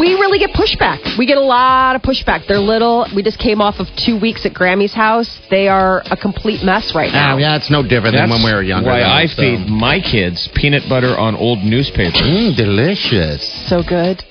[0.00, 1.18] we really get pushback.
[1.18, 2.46] We get a lot of pushback.
[2.46, 3.06] They're little.
[3.14, 5.28] We just came off of two weeks at Grammy's house.
[5.50, 7.34] They are a complete mess right now.
[7.34, 8.90] Ah, yeah, it's no different than when we were younger.
[8.90, 9.42] Why I so.
[9.42, 12.20] feed my kids peanut butter on old newspapers.
[12.20, 13.68] Mm, delicious.
[13.68, 14.24] So good.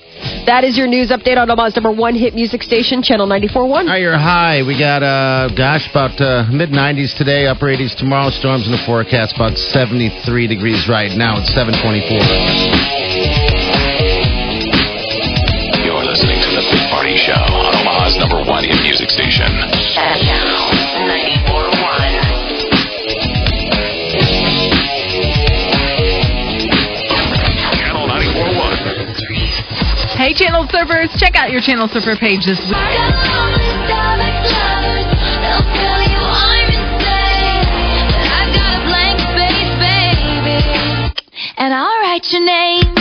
[0.46, 3.56] That is your news update on Omaha's number one hit music station, Channel 94.1.
[3.56, 4.62] All right, you're high.
[4.62, 8.30] We got, uh, gosh, about uh, mid 90s today, upper 80s tomorrow.
[8.30, 11.36] Storms in the forecast, about 73 degrees right now.
[11.38, 12.06] It's 724.
[15.84, 19.50] You're listening to The Big Party Show on Omaha's number one hit music station.
[30.56, 32.72] Channel Surfers, check out your Channel Surfer page this week.
[41.58, 42.95] And I'll write your name.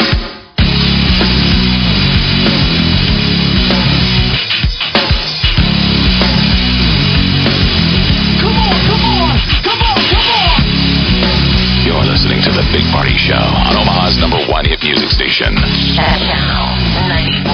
[12.75, 15.55] Big Party Show on Omaha's number one hit music station.
[15.95, 16.75] Channel
[17.07, 17.47] 94.1.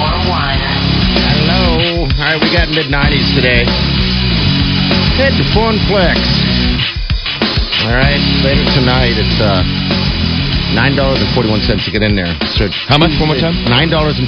[1.13, 2.09] Hello.
[2.09, 3.69] All right, we got mid 90s today.
[5.21, 6.17] Head to Funplex.
[7.85, 9.61] All right, later tonight, it's uh,
[10.73, 12.33] $9.41 to get in there.
[12.57, 13.13] So How much?
[13.21, 13.53] One more time?
[13.69, 14.25] $9.41.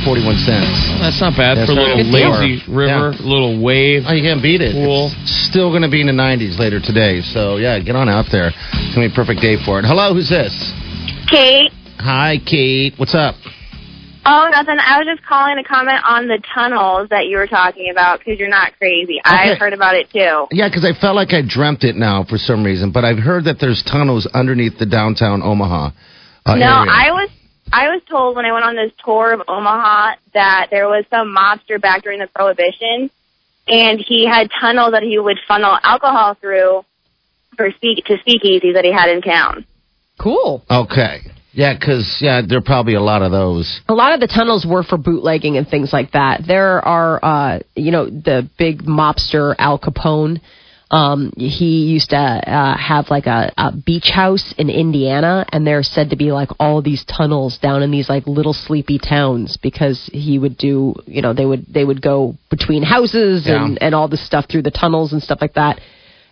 [1.02, 2.38] That's not bad That's for a not little good deal.
[2.38, 4.06] lazy river, little wave.
[4.06, 4.78] Oh, you can't beat it.
[4.78, 5.10] Cool.
[5.26, 7.26] It's still going to be in the 90s later today.
[7.26, 8.54] So, yeah, get on out there.
[8.54, 9.90] It's going to be a perfect day for it.
[9.90, 10.54] Hello, who's this?
[11.30, 11.72] Kate.
[12.00, 12.94] Hi, Kate.
[12.98, 13.36] What's up?
[14.26, 14.78] Oh, nothing.
[14.80, 18.40] I was just calling to comment on the tunnels that you were talking about because
[18.40, 19.20] you're not crazy.
[19.20, 19.52] Okay.
[19.52, 20.48] I've heard about it too.
[20.52, 23.46] Yeah, because I felt like I dreamt it now for some reason, but I've heard
[23.46, 25.92] that there's tunnels underneath the downtown Omaha.
[26.46, 26.92] Uh, no, area.
[26.92, 27.30] I was
[27.74, 31.36] I was told when I went on this tour of Omaha that there was some
[31.36, 33.10] mobster back during the Prohibition,
[33.68, 36.86] and he had tunnels that he would funnel alcohol through
[37.58, 39.66] for speak to speakeasies that he had in town.
[40.20, 40.64] Cool.
[40.70, 41.22] Okay.
[41.54, 43.82] Yeah, because yeah, there are probably a lot of those.
[43.88, 46.42] A lot of the tunnels were for bootlegging and things like that.
[46.48, 50.42] There are, uh, you know, the big mobster Al Capone.
[50.90, 55.88] Um, he used to uh, have like a, a beach house in Indiana, and there's
[55.90, 60.10] said to be like all these tunnels down in these like little sleepy towns because
[60.14, 64.08] he would do, you know, they would they would go between houses and and all
[64.08, 65.80] this stuff through the tunnels and stuff like that.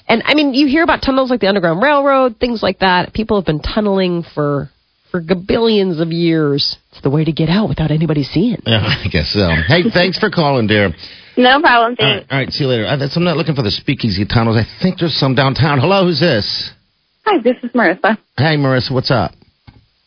[0.08, 3.14] And I mean, you hear about tunnels like the Underground Railroad, things like that.
[3.14, 4.70] People have been tunneling for
[5.12, 6.78] for billions of years.
[6.92, 8.58] It's the way to get out without anybody seeing.
[8.66, 9.50] Yeah, I guess so.
[9.68, 10.90] Hey, thanks for calling, dear.
[11.38, 11.96] No problem.
[12.00, 12.88] All right, all right, see you later.
[12.88, 14.58] I, that's, I'm not looking for the speakeasy tunnels.
[14.58, 15.80] I think there's some downtown.
[15.80, 16.72] Hello, who's this?
[17.26, 18.18] Hi, this is Marissa.
[18.38, 19.32] Hey, Marissa, what's up?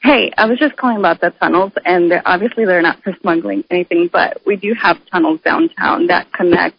[0.02, 3.64] Hey, I was just calling about the tunnels, and they're, obviously they're not for smuggling
[3.70, 6.76] anything, but we do have tunnels downtown that connect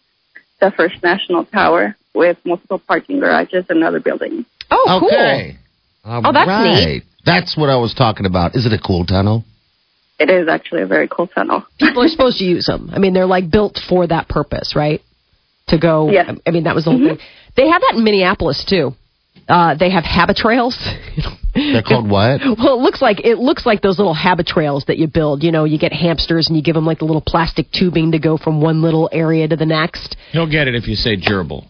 [0.60, 4.44] the First National Tower with multiple parking garages and other buildings.
[4.70, 5.08] Oh, cool.
[5.08, 5.56] Okay.
[6.04, 6.86] All Oh, that's right.
[6.86, 7.02] neat.
[7.24, 8.56] That's what I was talking about.
[8.56, 9.44] Is it a cool tunnel?
[10.18, 11.64] It is actually a very cool tunnel.
[11.78, 12.90] People are supposed to use them.
[12.92, 15.00] I mean, they're like built for that purpose, right?
[15.68, 16.08] to go.
[16.12, 16.30] Yeah.
[16.46, 17.18] I mean, that was the whole thing.
[17.56, 18.92] They have that in Minneapolis too.
[19.48, 20.78] Uh, they have habit trails.
[21.56, 22.40] They're called what?
[22.40, 25.42] Well, it looks like it looks like those little habit trails that you build.
[25.42, 28.20] You know, you get hamsters and you give them like the little plastic tubing to
[28.20, 30.16] go from one little area to the next.
[30.32, 31.66] You'll get it if you say gerbil.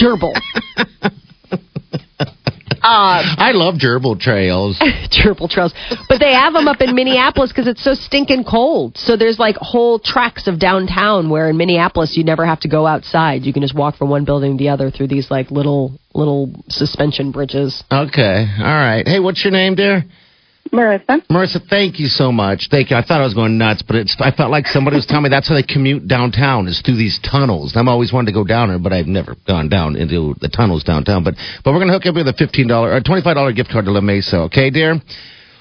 [0.00, 0.34] Gerbil.
[2.86, 4.78] Uh, I love gerbil trails.
[5.10, 5.74] gerbil trails.
[6.08, 8.96] But they have them up in Minneapolis because it's so stinking cold.
[8.96, 12.86] So there's like whole tracks of downtown where in Minneapolis you never have to go
[12.86, 13.42] outside.
[13.42, 16.52] You can just walk from one building to the other through these like little little
[16.68, 17.82] suspension bridges.
[17.90, 19.02] Okay, all right.
[19.04, 20.04] Hey, what's your name, dear?
[20.72, 21.26] Marissa.
[21.28, 22.68] Marissa, thank you so much.
[22.70, 22.96] Thank you.
[22.96, 24.16] I thought I was going nuts, but it's.
[24.20, 27.18] I felt like somebody was telling me that's how they commute downtown is through these
[27.22, 27.72] tunnels.
[27.76, 30.84] I'm always wanted to go down there, but I've never gone down into the tunnels
[30.84, 31.24] downtown.
[31.24, 33.70] But but we're gonna hook up with a fifteen dollar or twenty five dollar gift
[33.70, 34.38] card to La Mesa.
[34.42, 35.00] Okay, dear.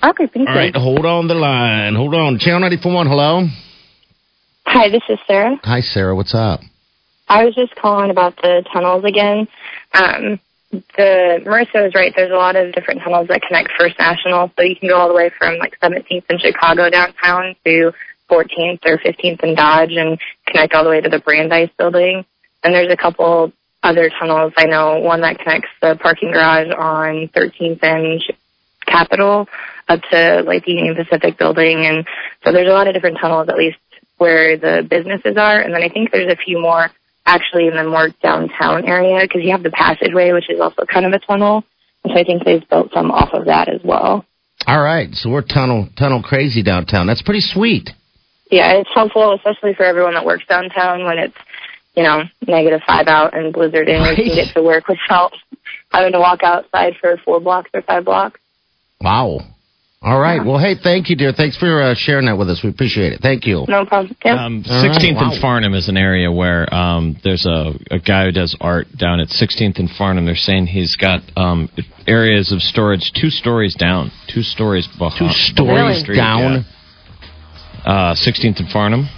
[0.04, 0.60] Okay, thank All you.
[0.60, 1.96] right, hold on the line.
[1.96, 2.38] Hold on.
[2.38, 3.08] Channel ninety four one.
[3.08, 3.48] Hello.
[4.68, 5.60] Hi, this is Sarah.
[5.64, 6.16] Hi, Sarah.
[6.16, 6.60] What's up?
[7.28, 9.48] I was just calling about the tunnels again.
[9.94, 10.40] Um,
[10.98, 12.14] the Marissa is right.
[12.16, 15.08] There's a lot of different tunnels that connect First National, so you can go all
[15.08, 17.92] the way from like 17th in Chicago downtown to
[18.30, 22.26] 14th or 15th in Dodge, and connect all the way to the Brandeis building.
[22.64, 23.52] And there's a couple
[23.84, 24.54] other tunnels.
[24.58, 28.24] I know one that connects the parking garage on 13th and
[28.88, 29.48] Capitol
[29.88, 32.06] up to like the Union Pacific building, and
[32.44, 33.78] so there's a lot of different tunnels at least
[34.18, 35.60] where the businesses are.
[35.60, 36.90] And then I think there's a few more
[37.26, 41.06] actually in the more downtown area because you have the passageway, which is also kind
[41.06, 41.64] of a tunnel.
[42.04, 44.26] And so I think they've built some off of that as well.
[44.68, 47.08] All right, so we're tunnel tunnel crazy downtown.
[47.08, 47.90] That's pretty sweet.
[48.50, 51.36] Yeah, it's helpful, especially for everyone that works downtown when it's,
[51.96, 54.04] you know, negative five out and blizzard in.
[54.04, 55.34] You can get to work without
[55.92, 58.40] having to walk outside for four blocks or five blocks.
[59.02, 59.42] Wow.
[60.06, 60.46] All right.
[60.46, 61.34] Well, hey, thank you, dear.
[61.36, 62.62] Thanks for uh, sharing that with us.
[62.64, 63.22] We appreciate it.
[63.24, 63.66] Thank you.
[63.68, 64.16] No problem.
[64.24, 64.46] Yeah.
[64.46, 65.32] Um, All right, 16th wow.
[65.32, 69.20] and Farnam is an area where um, there's a, a guy who does art down
[69.20, 70.26] at 16th and Farnam.
[70.26, 71.70] They're saying he's got um,
[72.06, 75.34] areas of storage two stories down, two stories behind.
[75.34, 76.66] Two stories down.
[77.84, 79.10] Uh, 16th and Farnam.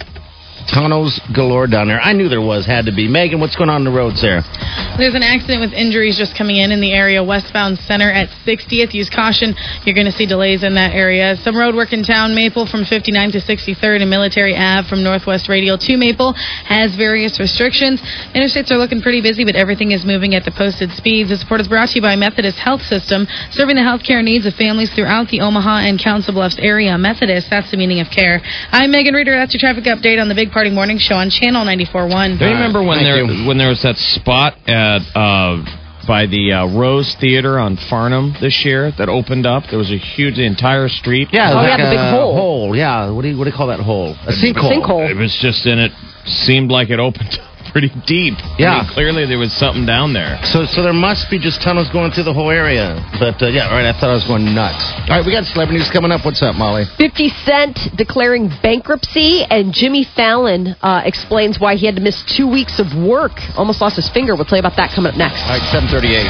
[0.72, 2.00] Tunnels galore down there.
[2.00, 3.08] I knew there was, had to be.
[3.08, 4.40] Megan, what's going on on the roads there?
[4.98, 8.90] There's an accident with injuries just coming in in the area westbound center at 60th.
[8.92, 9.54] Use caution.
[9.86, 11.38] You're going to see delays in that area.
[11.46, 12.34] Some road work in town.
[12.34, 16.34] Maple from 59 to 63rd and Military Ave from Northwest Radial to Maple
[16.66, 18.02] has various restrictions.
[18.34, 21.30] Interstates are looking pretty busy, but everything is moving at the posted speeds.
[21.30, 24.54] This report is brought to you by Methodist Health System, serving the healthcare needs of
[24.54, 26.98] families throughout the Omaha and Council Bluffs area.
[26.98, 28.42] Methodist, that's the meaning of care.
[28.74, 29.38] I'm Megan Reeder.
[29.38, 32.42] That's your traffic update on the Big Party Morning Show on Channel 94.1.
[32.42, 33.46] Do you remember when Thank there you.
[33.46, 38.62] when there was that spot at uh, by the uh, Rose Theater on Farnam this
[38.64, 39.64] year that opened up?
[39.70, 41.28] There was a huge the entire street.
[41.32, 42.34] Yeah, Oh, like yeah, the big a hole.
[42.34, 43.10] Hole, yeah.
[43.10, 44.16] What do you what do you call that hole?
[44.26, 44.70] A sinkhole.
[44.72, 45.10] Sinkhole.
[45.10, 45.92] It was just in it.
[46.24, 47.38] Seemed like it opened
[47.72, 48.34] pretty deep.
[48.42, 48.74] I Yeah.
[48.82, 50.38] mean, clearly there was something down there.
[50.44, 52.96] So so there must be just tunnels going through the whole area.
[53.18, 53.86] But uh, yeah, all right.
[53.86, 54.82] I thought I was going nuts.
[55.08, 56.24] All right, we got celebrity news coming up.
[56.24, 56.84] What's up, Molly?
[56.96, 62.46] 50 Cent declaring bankruptcy, and Jimmy Fallon uh, explains why he had to miss two
[62.46, 63.32] weeks of work.
[63.56, 64.34] Almost lost his finger.
[64.34, 65.42] We'll tell you about that coming up next.
[65.44, 66.28] All right, seven thirty-eight.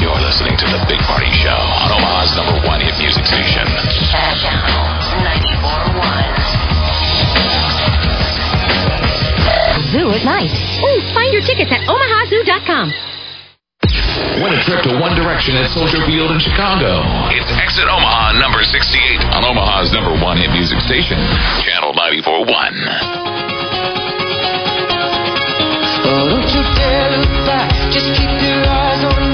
[0.00, 4.97] You're listening to The Big Party Show on Omaha's number one hit music station.
[11.28, 12.92] Ooh, find your tickets at omahazoo.com.
[14.42, 17.02] Win a trip to One Direction at Soldier Field in Chicago.
[17.30, 21.18] It's Exit Omaha number 68 on Omaha's number one hit music station,
[21.64, 22.48] Channel 94.1.
[26.08, 27.92] Oh, don't you dare look back.
[27.92, 29.27] Just keep your eyes on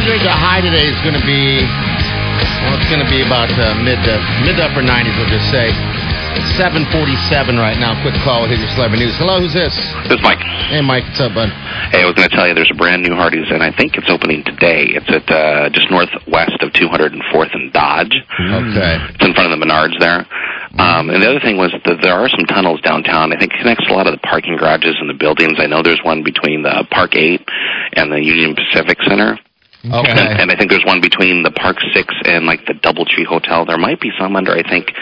[0.00, 0.24] 9400.
[0.24, 1.60] The high today is going to be,
[2.64, 4.14] well, it's going to be about uh, mid to
[4.48, 5.68] mid to upper 90s, we'll just say.
[6.40, 7.98] It's 747 right now.
[8.06, 8.46] Quick call.
[8.46, 9.18] Hit your celebrity news.
[9.18, 9.74] Hello, who's this?
[10.08, 10.38] This is Mike.
[10.70, 11.02] Hey, Mike.
[11.10, 11.50] What's up, bud?
[11.90, 13.98] Hey, I was going to tell you there's a brand new Hardee's, and I think
[13.98, 14.94] it's opening today.
[14.94, 18.14] It's at uh, just northwest of 204th and Dodge.
[18.38, 18.94] Okay.
[19.10, 20.22] It's in front of the Menards there.
[20.78, 23.34] Um, and the other thing was that there are some tunnels downtown.
[23.34, 25.58] I think it connects a lot of the parking garages and the buildings.
[25.58, 27.42] I know there's one between the Park 8
[27.98, 29.36] and the Union Pacific Center.
[29.84, 30.10] Okay.
[30.10, 33.64] And, and I think there's one between the Park 6 and like the Doubletree Hotel.
[33.64, 34.92] There might be some under, I think,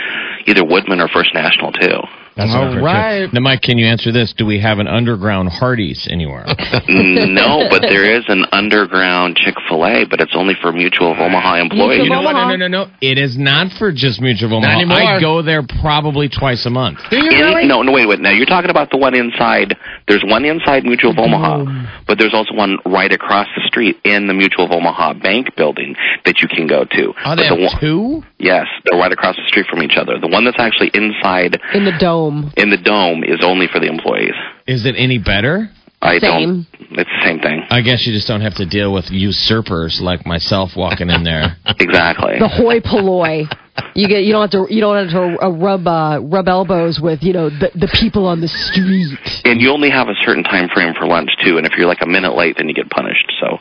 [0.46, 2.02] either Woodmen or First National, too.
[2.38, 2.84] That's All what I've heard, too.
[2.86, 3.32] right.
[3.34, 4.32] Now, Mike, can you answer this?
[4.32, 6.46] Do we have an underground Hardee's anywhere?
[6.88, 11.18] no, but there is an underground Chick Fil A, but it's only for Mutual of
[11.18, 12.04] Omaha employees.
[12.04, 12.32] you know what?
[12.34, 12.90] No, no, no, no.
[13.00, 14.72] It is not for just Mutual of Omaha.
[14.72, 14.96] anymore.
[14.96, 16.98] I go there probably twice a month.
[17.10, 17.66] Do you really?
[17.66, 18.20] no, no, wait, wait.
[18.20, 19.74] Now you're talking about the one inside.
[20.06, 24.26] There's one inside Mutual of Omaha, but there's also one right across the street in
[24.28, 27.08] the Mutual of Omaha Bank building that you can go to.
[27.08, 28.22] Oh, But they the have one- two?
[28.38, 30.18] Yes, they're right across the street from each other.
[30.20, 32.27] The one that's actually inside In the dome.
[32.56, 34.34] In the dome is only for the employees.
[34.66, 35.70] Is it any better?
[36.00, 36.66] I Same.
[36.78, 36.98] don't.
[36.98, 37.62] It's the same thing.
[37.70, 41.56] I guess you just don't have to deal with usurpers like myself walking in there.
[41.80, 42.38] Exactly.
[42.38, 43.46] The hoi polloi.
[43.94, 46.98] You get you don't have to you don't have to uh, rub uh, rub elbows
[47.00, 49.14] with you know the the people on the street.
[49.44, 51.56] And you only have a certain time frame for lunch too.
[51.58, 53.30] And if you're like a minute late, then you get punished.
[53.40, 53.58] So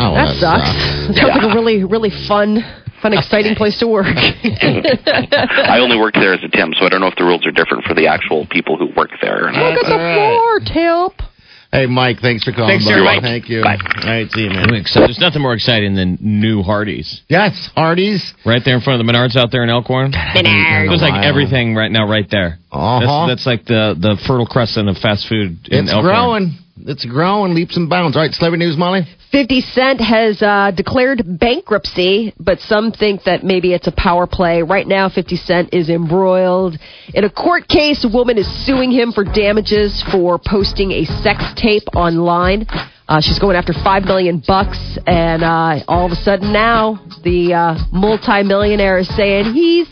[0.00, 1.16] Oh, That sucks.
[1.18, 2.62] Sounds like a really really fun
[3.02, 4.06] fun exciting place to work.
[4.16, 7.50] I only worked there as a temp, so I don't know if the rules are
[7.50, 9.48] different for the actual people who work there.
[9.48, 9.74] Or not.
[9.74, 11.22] Look at the floor, Temp.
[11.70, 12.20] Hey, Mike.
[12.22, 12.80] Thanks for calling.
[12.80, 13.04] Thanks, buddy.
[13.04, 13.20] Mike.
[13.20, 13.62] Thank you.
[13.62, 13.76] Bye.
[13.76, 14.72] All right, see you, man.
[14.72, 14.84] I'm.
[14.94, 17.22] There's nothing more exciting than new Hardee's.
[17.28, 18.32] Yes, Hardee's.
[18.46, 20.12] Right there in front of the Menards out there in Elkhorn.
[20.34, 20.88] Menards.
[20.88, 22.58] There's like everything right now right there.
[22.72, 23.26] Uh-huh.
[23.26, 26.04] That's, that's like the, the fertile crescent of fast food in It's Elkhorn.
[26.14, 26.58] growing.
[26.86, 28.16] It's growing leaps and bounds.
[28.16, 29.02] All right, celebrity news, Molly.
[29.30, 34.62] 50 Cent has uh, declared bankruptcy, but some think that maybe it's a power play.
[34.62, 36.78] Right now, 50 Cent is embroiled
[37.12, 38.04] in a court case.
[38.04, 42.66] A woman is suing him for damages for posting a sex tape online.
[43.08, 47.52] Uh, she's going after five million bucks, and uh, all of a sudden now the
[47.52, 49.88] uh, multimillionaire is saying he's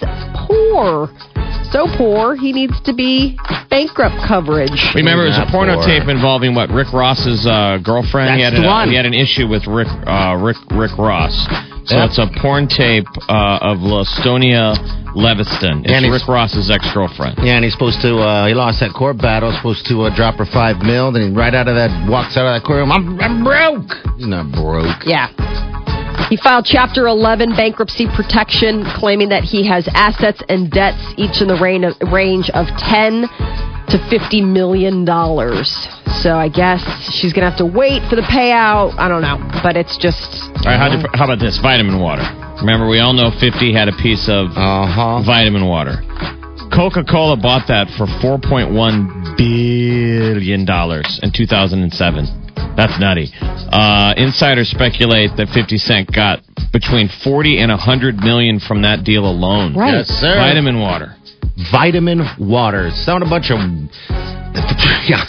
[0.46, 1.08] poor,
[1.72, 3.36] so poor he needs to be
[3.70, 4.72] bankrupt coverage.
[4.94, 5.86] Remember, it was a Not porno poor.
[5.86, 8.36] tape involving what Rick Ross's uh, girlfriend.
[8.36, 8.88] he had That's an, the one.
[8.90, 11.34] he had an issue with Rick uh, Rick Rick Ross.
[11.86, 12.08] So Yep.
[12.10, 14.74] it's a porn tape uh, of Lastonia
[15.14, 15.84] Leviston.
[15.86, 17.38] It's And Rick Ross's ex girlfriend.
[17.38, 18.18] Yeah, and he's supposed to.
[18.18, 19.52] Uh, he lost that court battle.
[19.54, 21.12] Supposed to uh, drop her five mil.
[21.12, 22.90] Then he right out of that walks out of that courtroom.
[22.90, 23.86] I'm, I'm broke.
[24.18, 25.06] He's not broke.
[25.06, 25.30] Yeah.
[26.30, 31.48] He filed Chapter 11 bankruptcy protection, claiming that he has assets and debts each in
[31.48, 33.28] the range of, range of 10
[33.88, 35.70] to 50 million dollars.
[36.22, 36.82] So I guess
[37.14, 38.98] she's gonna have to wait for the payout.
[38.98, 40.18] I don't know, but it's just
[40.66, 41.58] All right, how, do- how about this?
[41.62, 42.24] Vitamin water.
[42.58, 45.22] Remember, we all know 50 had a piece of Uh-huh.
[45.22, 46.02] vitamin water.
[46.74, 50.60] Coca Cola bought that for $4.1 billion
[51.22, 52.45] in 2007.
[52.76, 53.32] That's nutty.
[53.40, 56.40] Uh, insiders speculate that 50 Cent got
[56.72, 59.74] between 40 and 100 million from that deal alone.
[59.74, 59.94] Right.
[59.94, 60.36] Yes, sir.
[60.36, 61.16] Vitamin water.
[61.72, 62.90] Vitamin water.
[62.92, 63.58] Sound a bunch of
[65.08, 65.24] yeah.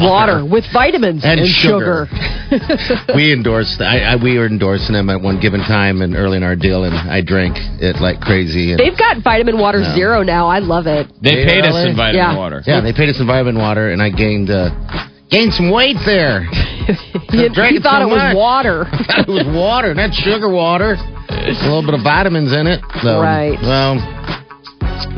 [0.00, 2.06] water with vitamins And and, sugar.
[2.06, 2.26] sugar.
[3.14, 3.80] we endorsed.
[3.80, 6.84] I, I we were endorsing them at one given time and early in our deal,
[6.84, 8.70] and I drank it like crazy.
[8.72, 9.94] And, They've got vitamin water No.
[9.94, 10.46] zero now.
[10.48, 11.08] I love it.
[11.20, 12.36] They paid us in vitamin Yeah.
[12.36, 12.62] water.
[12.66, 14.70] yeah, they paid us in vitamin water, and I gained uh,
[15.30, 16.46] gained some weight there.
[17.30, 18.86] He it thought so it was water.
[18.90, 20.96] it was water, not sugar water.
[21.28, 22.80] A little bit of vitamins in it.
[23.02, 23.60] So, Right.
[23.60, 23.96] Well.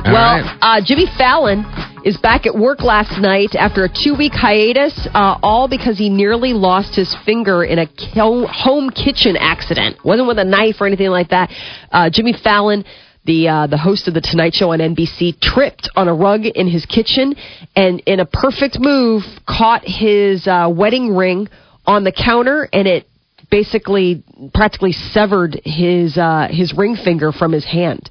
[0.05, 0.59] well, right.
[0.61, 1.65] uh, Jimmy Fallon
[2.05, 6.09] is back at work last night after a two week hiatus, uh, all because he
[6.09, 7.87] nearly lost his finger in a
[8.17, 9.97] home kitchen accident.
[10.05, 11.49] Wasn't with a knife or anything like that.
[11.93, 12.85] Uh, Jimmy Fallon.
[13.25, 16.69] The uh, the host of the Tonight Show on NBC tripped on a rug in
[16.69, 17.35] his kitchen
[17.77, 21.49] and in a perfect move caught his uh, wedding ring
[21.87, 23.07] on the counter and it
[23.51, 24.23] basically
[24.55, 28.09] practically severed his uh, his ring finger from his hand.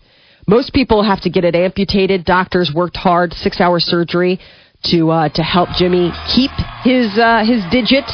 [0.47, 2.26] Most people have to get it amputated.
[2.26, 4.39] Doctors worked hard, six hour surgery
[4.86, 6.51] to uh, to help Jimmy keep
[6.84, 8.05] his uh, his digit.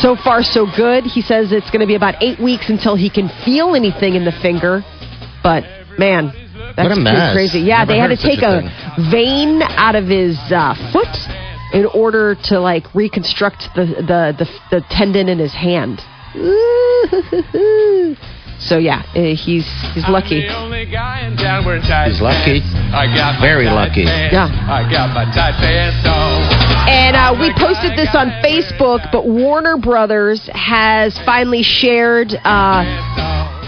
[0.00, 1.04] So far, so good.
[1.04, 4.24] He says it's going to be about eight weeks until he can feel anything in
[4.24, 4.82] the finger.
[5.42, 5.64] But
[5.98, 6.26] man,
[6.76, 7.32] that's What a pretty mess.
[7.34, 7.60] crazy.
[7.60, 11.08] Yeah, Never they had to take a a, vein out of his uh, foot
[11.72, 16.00] in order to like reconstruct the the the, the tendon in his hand.
[18.62, 20.46] So yeah, uh, he's he's lucky.
[20.48, 22.62] only guy in town wearing tight He's lucky.
[22.94, 24.04] I got Very lucky.
[24.04, 24.32] pants.
[24.32, 24.46] Yeah.
[24.70, 26.46] I got my tight pants on.
[26.88, 32.86] And uh, we posted this on Facebook, but Warner Brothers has finally shared uh,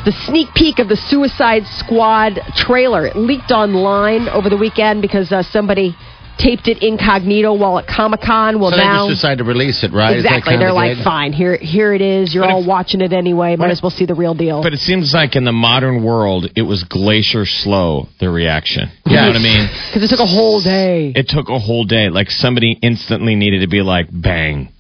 [0.05, 3.07] the sneak peek of the Suicide Squad trailer.
[3.07, 5.97] It leaked online over the weekend because uh, somebody
[6.37, 8.61] taped it incognito while at Comic Con.
[8.61, 10.17] Well, so they just decided to release it, right?
[10.17, 11.05] Exactly, they're like, gig?
[11.05, 12.35] fine, here, here it is.
[12.35, 13.55] You're But all if- watching it anyway.
[13.57, 14.61] Might but as well see the real deal.
[14.61, 18.91] But it seems like in the modern world, it was glacier slow, the reaction.
[19.07, 19.23] You Yes.
[19.23, 19.69] know what I mean?
[19.95, 21.13] Because it took a whole day.
[21.15, 22.09] It took a whole day.
[22.11, 24.71] Like somebody instantly needed to be like, bang.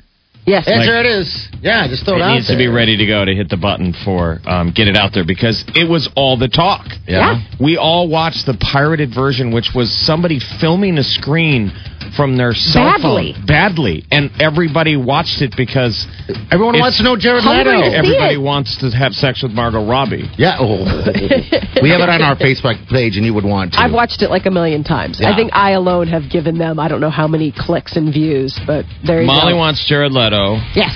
[0.47, 0.67] Yes.
[0.67, 1.49] Like- there it is.
[1.63, 2.57] Yeah, just throw it, It out needs there.
[2.57, 5.25] to be ready to go to hit the button for um, get it out there
[5.25, 6.87] because it was all the talk.
[7.09, 7.41] Yeah.
[7.61, 11.73] We all watched the pirated version, which was somebody filming a screen
[12.17, 13.33] from their cell Badly.
[13.35, 16.07] phone badly, and everybody watched it because
[16.51, 17.71] Everyone wants to know Jared Leto.
[17.93, 18.41] everybody it.
[18.41, 20.31] wants to have sex with Margot Robbie.
[20.39, 20.57] Yeah.
[20.61, 20.79] Oh.
[21.83, 23.81] we have it on our Facebook page, and you would want to.
[23.81, 25.21] I've watched it like a million times.
[25.25, 28.59] I think I alone have given them I don't know how many clicks and views,
[28.67, 29.59] but there you Molly go.
[29.59, 30.57] wants Jared Leto.
[30.75, 30.95] yes.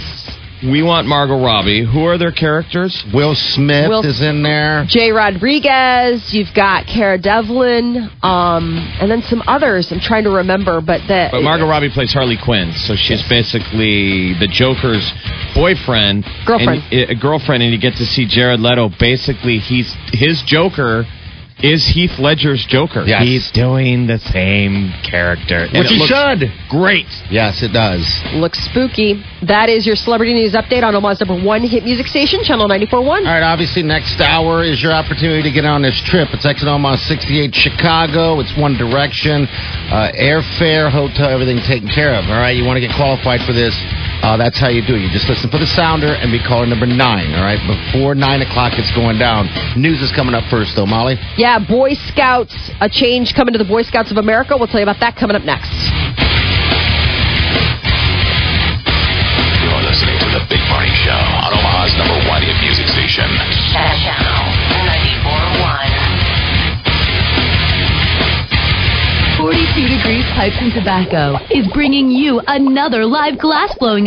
[0.63, 1.85] We want Margot Robbie.
[1.85, 3.05] Who are their characters?
[3.15, 4.85] Will Smith Will- is in there.
[4.89, 9.93] Jay Rodriguez, you've got Cara Devlin, um, and then some others.
[9.93, 11.31] I'm trying to remember, but that.
[11.31, 15.13] But Margot Robbie plays Harley Quinn, so she's basically the Joker's
[15.55, 16.83] boyfriend, Girlfriend.
[16.91, 18.91] and, uh, girlfriend, and you get to see Jared Leto.
[18.99, 21.07] Basically, he's his Joker
[21.63, 23.05] is Heath Ledger's Joker.
[23.07, 23.23] Yes.
[23.23, 26.53] He's doing the same character, and Which he should.
[26.71, 27.07] Great.
[27.31, 28.07] Yes, it does.
[28.35, 29.23] looks spooky.
[29.43, 32.95] That is your celebrity news update on Omaha's number one hit music station, Channel 94.1.
[33.07, 36.29] All right, obviously, next hour is your opportunity to get on this trip.
[36.33, 38.41] It's exit Omaha 68 Chicago.
[38.41, 39.47] It's One Direction.
[39.91, 42.25] Uh, airfare, hotel, everything taken care of.
[42.31, 43.75] All right, you want to get qualified for this.
[44.23, 45.01] Uh, that's how you do it.
[45.01, 47.33] You just listen for the sounder and be caller number nine.
[47.35, 49.47] All right, before nine o'clock, it's going down.
[49.79, 51.17] News is coming up first, though, Molly.
[51.37, 54.57] Yeah, Boy Scouts, a change coming to the Boy Scouts of America.
[54.59, 55.71] We'll tell you about that coming up next.
[59.63, 63.29] You're listening to The Big Party Show on Omaha's number one hit music station.
[69.39, 74.07] 42 Degrees Pipes and Tobacco is bringing you another live glass blowing